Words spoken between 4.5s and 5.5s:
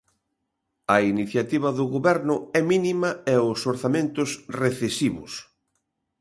recesivos.